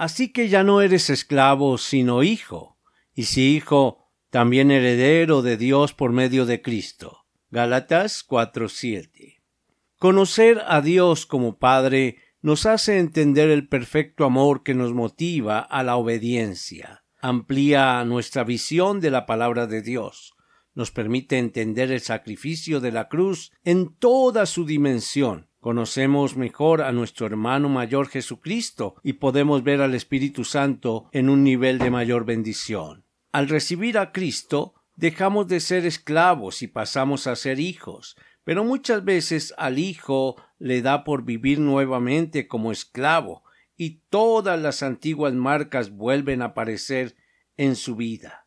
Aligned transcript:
Así 0.00 0.32
que 0.32 0.48
ya 0.48 0.64
no 0.64 0.80
eres 0.80 1.10
esclavo, 1.10 1.76
sino 1.76 2.22
hijo, 2.22 2.78
y 3.14 3.24
si 3.24 3.54
hijo, 3.54 3.98
también 4.30 4.70
heredero 4.70 5.42
de 5.42 5.58
Dios 5.58 5.92
por 5.92 6.10
medio 6.10 6.46
de 6.46 6.62
Cristo. 6.62 7.26
Gálatas 7.50 8.24
4:7. 8.26 9.42
Conocer 9.98 10.62
a 10.66 10.80
Dios 10.80 11.26
como 11.26 11.58
Padre 11.58 12.16
nos 12.40 12.64
hace 12.64 12.98
entender 12.98 13.50
el 13.50 13.68
perfecto 13.68 14.24
amor 14.24 14.62
que 14.62 14.72
nos 14.72 14.94
motiva 14.94 15.58
a 15.58 15.82
la 15.82 15.96
obediencia, 15.96 17.04
amplía 17.20 18.02
nuestra 18.06 18.42
visión 18.42 19.00
de 19.00 19.10
la 19.10 19.26
palabra 19.26 19.66
de 19.66 19.82
Dios, 19.82 20.32
nos 20.72 20.90
permite 20.90 21.36
entender 21.36 21.92
el 21.92 22.00
sacrificio 22.00 22.80
de 22.80 22.92
la 22.92 23.10
cruz 23.10 23.52
en 23.64 23.94
toda 23.96 24.46
su 24.46 24.64
dimensión, 24.64 25.49
Conocemos 25.60 26.38
mejor 26.38 26.80
a 26.80 26.90
nuestro 26.90 27.26
hermano 27.26 27.68
mayor 27.68 28.08
Jesucristo 28.08 28.94
y 29.02 29.14
podemos 29.14 29.62
ver 29.62 29.82
al 29.82 29.94
Espíritu 29.94 30.44
Santo 30.44 31.10
en 31.12 31.28
un 31.28 31.44
nivel 31.44 31.78
de 31.78 31.90
mayor 31.90 32.24
bendición. 32.24 33.04
Al 33.30 33.46
recibir 33.46 33.98
a 33.98 34.10
Cristo, 34.10 34.74
dejamos 34.96 35.48
de 35.48 35.60
ser 35.60 35.84
esclavos 35.84 36.62
y 36.62 36.66
pasamos 36.66 37.26
a 37.26 37.36
ser 37.36 37.60
hijos, 37.60 38.16
pero 38.42 38.64
muchas 38.64 39.04
veces 39.04 39.52
al 39.58 39.78
hijo 39.78 40.36
le 40.58 40.80
da 40.80 41.04
por 41.04 41.24
vivir 41.24 41.60
nuevamente 41.60 42.48
como 42.48 42.72
esclavo, 42.72 43.44
y 43.76 44.00
todas 44.08 44.60
las 44.60 44.82
antiguas 44.82 45.34
marcas 45.34 45.90
vuelven 45.90 46.40
a 46.40 46.46
aparecer 46.46 47.16
en 47.58 47.76
su 47.76 47.96
vida. 47.96 48.46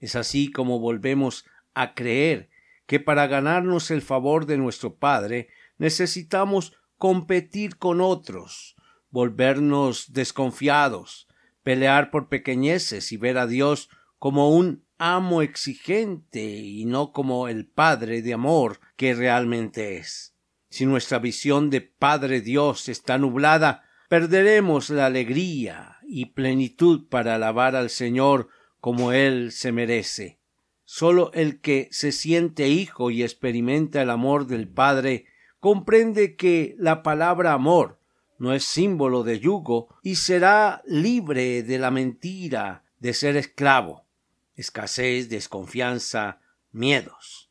Es 0.00 0.16
así 0.16 0.50
como 0.50 0.80
volvemos 0.80 1.46
a 1.74 1.94
creer 1.94 2.50
que 2.86 2.98
para 2.98 3.26
ganarnos 3.28 3.90
el 3.92 4.02
favor 4.02 4.46
de 4.46 4.56
nuestro 4.56 4.96
Padre 4.96 5.48
necesitamos 5.78 6.74
competir 6.96 7.78
con 7.78 8.00
otros, 8.00 8.76
volvernos 9.10 10.12
desconfiados, 10.12 11.28
pelear 11.62 12.10
por 12.10 12.28
pequeñeces 12.28 13.12
y 13.12 13.16
ver 13.16 13.38
a 13.38 13.46
Dios 13.46 13.88
como 14.18 14.50
un 14.50 14.84
amo 14.98 15.42
exigente 15.42 16.44
y 16.44 16.84
no 16.84 17.12
como 17.12 17.48
el 17.48 17.66
Padre 17.66 18.20
de 18.20 18.34
amor 18.34 18.80
que 18.96 19.14
realmente 19.14 19.96
es. 19.96 20.34
Si 20.70 20.84
nuestra 20.84 21.18
visión 21.18 21.70
de 21.70 21.80
Padre 21.80 22.40
Dios 22.40 22.88
está 22.88 23.16
nublada, 23.16 23.84
perderemos 24.08 24.90
la 24.90 25.06
alegría 25.06 25.98
y 26.06 26.26
plenitud 26.26 27.06
para 27.08 27.36
alabar 27.36 27.76
al 27.76 27.90
Señor 27.90 28.48
como 28.80 29.12
Él 29.12 29.52
se 29.52 29.72
merece. 29.72 30.40
Solo 30.84 31.30
el 31.34 31.60
que 31.60 31.88
se 31.90 32.12
siente 32.12 32.68
hijo 32.68 33.10
y 33.10 33.22
experimenta 33.22 34.02
el 34.02 34.10
amor 34.10 34.46
del 34.46 34.68
Padre 34.68 35.26
comprende 35.60 36.36
que 36.36 36.74
la 36.78 37.02
palabra 37.02 37.52
amor 37.52 37.98
no 38.38 38.52
es 38.52 38.64
símbolo 38.64 39.24
de 39.24 39.40
yugo 39.40 39.88
y 40.02 40.16
será 40.16 40.82
libre 40.86 41.62
de 41.62 41.78
la 41.78 41.90
mentira 41.90 42.84
de 43.00 43.12
ser 43.12 43.36
esclavo, 43.36 44.06
escasez, 44.54 45.28
desconfianza, 45.28 46.40
miedos. 46.70 47.50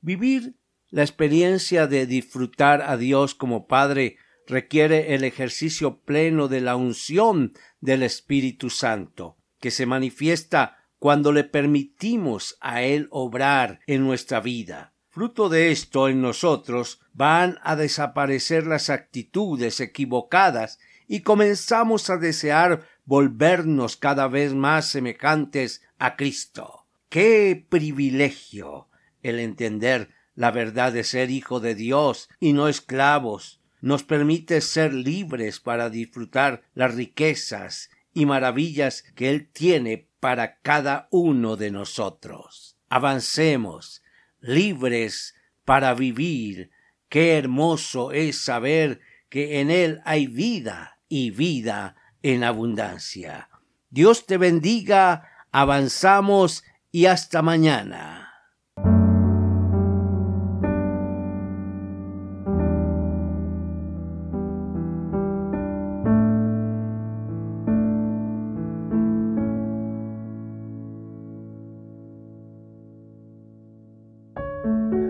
Vivir 0.00 0.56
la 0.90 1.02
experiencia 1.02 1.86
de 1.86 2.06
disfrutar 2.06 2.82
a 2.82 2.96
Dios 2.96 3.34
como 3.34 3.66
Padre 3.66 4.16
requiere 4.46 5.14
el 5.14 5.24
ejercicio 5.24 6.00
pleno 6.00 6.48
de 6.48 6.60
la 6.60 6.76
unción 6.76 7.52
del 7.80 8.02
Espíritu 8.02 8.68
Santo, 8.68 9.36
que 9.60 9.70
se 9.70 9.86
manifiesta 9.86 10.78
cuando 10.98 11.32
le 11.32 11.44
permitimos 11.44 12.56
a 12.60 12.82
Él 12.82 13.08
obrar 13.10 13.80
en 13.86 14.04
nuestra 14.04 14.40
vida. 14.40 14.92
Fruto 15.12 15.48
de 15.48 15.72
esto 15.72 16.08
en 16.08 16.22
nosotros 16.22 17.00
van 17.12 17.58
a 17.64 17.74
desaparecer 17.74 18.68
las 18.68 18.90
actitudes 18.90 19.80
equivocadas 19.80 20.78
y 21.08 21.22
comenzamos 21.22 22.10
a 22.10 22.16
desear 22.16 22.86
volvernos 23.06 23.96
cada 23.96 24.28
vez 24.28 24.54
más 24.54 24.86
semejantes 24.86 25.82
a 25.98 26.14
Cristo. 26.14 26.86
¡Qué 27.08 27.66
privilegio 27.68 28.86
el 29.24 29.40
entender 29.40 30.10
la 30.36 30.52
verdad 30.52 30.92
de 30.92 31.02
ser 31.02 31.32
hijo 31.32 31.58
de 31.58 31.74
Dios 31.74 32.28
y 32.38 32.52
no 32.52 32.68
esclavos! 32.68 33.60
Nos 33.80 34.04
permite 34.04 34.60
ser 34.60 34.94
libres 34.94 35.58
para 35.58 35.90
disfrutar 35.90 36.62
las 36.72 36.94
riquezas 36.94 37.90
y 38.14 38.26
maravillas 38.26 39.02
que 39.16 39.30
Él 39.30 39.48
tiene 39.52 40.06
para 40.20 40.60
cada 40.60 41.08
uno 41.10 41.56
de 41.56 41.72
nosotros. 41.72 42.76
Avancemos, 42.88 44.02
libres 44.40 45.34
para 45.64 45.94
vivir. 45.94 46.70
Qué 47.08 47.36
hermoso 47.38 48.12
es 48.12 48.40
saber 48.40 49.00
que 49.28 49.60
en 49.60 49.70
Él 49.70 50.00
hay 50.04 50.26
vida 50.26 50.98
y 51.08 51.30
vida 51.30 51.96
en 52.22 52.44
abundancia. 52.44 53.48
Dios 53.90 54.26
te 54.26 54.36
bendiga, 54.36 55.28
avanzamos 55.50 56.64
y 56.92 57.06
hasta 57.06 57.42
mañana. 57.42 58.19